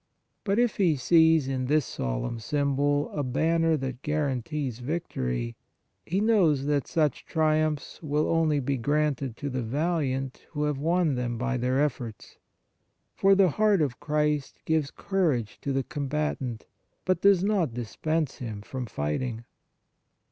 [0.43, 5.55] But if he sees in this solemn symbol a banner that guarantees victory,
[6.07, 11.13] he knows that such triumphs will only be granted to the valiant who have won
[11.13, 12.37] them by their efforts,
[13.13, 16.65] for the Heart of Christ gives courage to the combatant,
[17.05, 19.45] but does not dispense him from fighting.